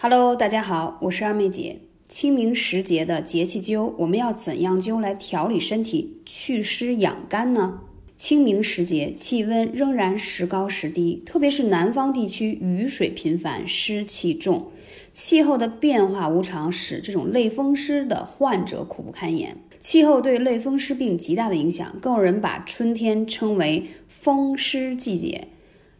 [0.00, 1.80] Hello，大家好，我是二妹姐。
[2.06, 7.80] 清明时节的节气灸，我们要怎样灸来调理身体、祛湿养肝呢？
[8.14, 14.68] 清明时节，气温仍然时高时低，特别是南方地区雨水频繁、湿气重，
[15.10, 19.56] 气候的变化无常，使这种类风湿的患者苦不堪言。
[19.80, 25.48] 气候对类风湿病极大的影响，更有人把春天称为风湿季节。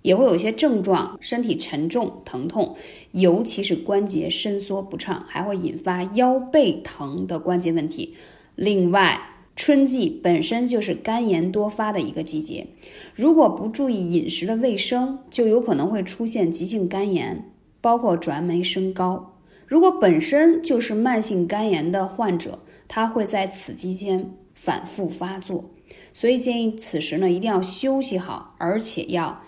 [0.08, 2.74] 也会有一些症状，身体沉重、疼痛，
[3.12, 8.16] 尤其是关节伸缩不畅，还会引发腰背疼的关节问题。
[8.54, 9.20] 另外，
[9.54, 12.68] 春季本身就是肝炎多发的一个季节，
[13.14, 17.44] 如果不注意饮食的卫生，就有可能会出现急性肝炎，
[17.82, 19.34] 包括转酶升高。
[19.66, 25.66] 如果本身就是慢性肝炎的患者，他会在此期间反复发作，
[26.14, 29.42] 所以建议此时呢一定要休息好，而且要。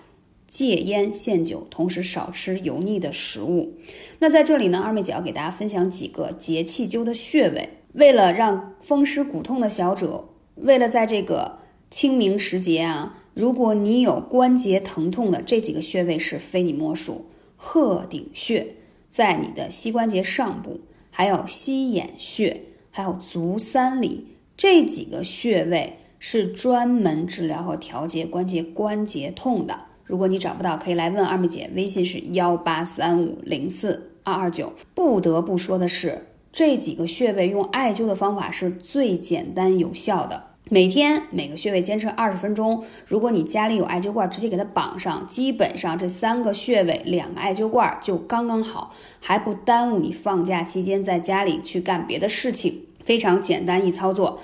[0.50, 3.74] 戒烟限酒，同时少吃油腻的食物。
[4.18, 7.78] 那在这里呢，二妹姐要给大家分享几个节气灸的穴位。
[7.92, 17.26] 为了让风湿骨痛的小者，为了在这个清明时节啊，如果你有关节疼痛的，这几个穴位是非你莫属。
[17.56, 18.74] 鹤顶穴
[19.09, 29.90] 在你的膝关节上部，还有膝眼穴，还有足三里这几个穴位是专门治疗和调节关节关节痛的。
[30.10, 34.72] 如果你找不到，可以来问二妹姐，微信是幺八三五零四二二九。
[34.92, 40.46] 不得不说的是，这几个穴位用艾灸的方法是最简单有效的。
[40.68, 42.82] 每天每个穴位坚持二十分钟。
[43.06, 54.40] 如果你家里有艾灸罐，直接给它绑上，基本上这三个穴位两个艾灸罐就刚刚好，还不耽误你放假期间在家里去干别的事情，非常简单易操作。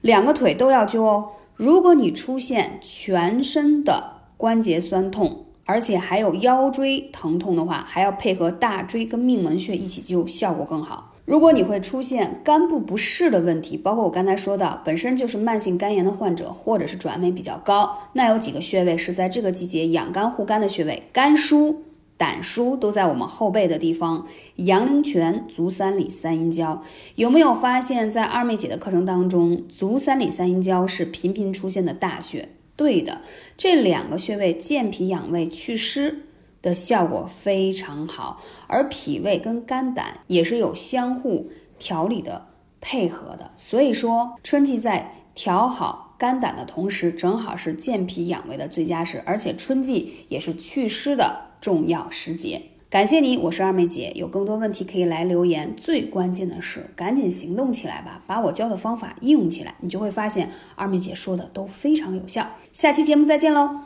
[0.00, 1.30] 两个腿都要灸哦。
[1.56, 11.12] 如果你出现全身的关节酸痛，而且还有腰椎疼痛的话，还要配合大椎跟命门穴一起灸，效果更好。
[11.24, 21.74] 如果你会出现肝部不适的问题，包括我刚才说的，本身就是慢性肝炎的患者，或者是转氨酶比较高，那有几个穴位是在这个季节养肝护肝的穴位，肝腧、
[22.16, 24.24] 胆腧都在我们后背的地方，
[24.54, 26.80] 阳陵泉、足三里、三阴交。
[27.16, 32.48] 有没有发现，在二妹姐的课程当中，足三里、三阴交是频频出现的大穴？
[32.78, 33.22] 对的，
[33.56, 36.26] 这两个穴位健脾养胃、祛湿
[36.62, 42.46] 的效果非常好，而脾胃跟肝胆也是有相互调理的
[42.80, 43.50] 配合的。
[43.56, 52.62] 所以说，春季在调好肝胆的同时，正好是健脾养胃的最佳时，而且春季也是祛湿的重要时节。
[52.90, 54.12] 感谢你，我是二妹姐。
[54.14, 55.74] 有更多问题可以来留言。
[55.76, 62.46] 最关键的是，赶紧行动起来吧，把我教的方法应用起来，你就会发现二妹姐说的都非常有效。
[62.72, 63.80] 下期节目再见喽！